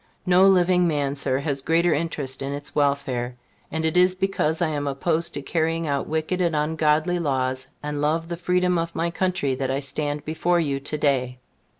No 0.25 0.47
living 0.47 0.87
man, 0.87 1.15
Sir, 1.15 1.37
has 1.37 1.61
greater 1.61 1.93
interest 1.93 2.41
in 2.41 2.53
its 2.53 2.73
welfare; 2.73 3.35
and 3.71 3.85
it 3.85 3.95
is 3.95 4.15
because 4.15 4.59
I 4.59 4.69
am 4.69 4.87
opposed 4.87 5.35
to 5.35 5.43
carrying 5.43 5.85
out 5.85 6.07
wicked 6.07 6.41
and 6.41 6.55
ungodly 6.55 7.19
laws, 7.19 7.67
and 7.83 8.01
love 8.01 8.27
the 8.27 8.35
freedom 8.35 8.79
of 8.79 8.95
my 8.95 9.11
country, 9.11 9.53
that 9.53 9.69
I 9.69 9.79
stand 9.79 10.25
before 10.25 10.59
you 10.59 10.79
to 10.79 10.97
day. 10.97 11.37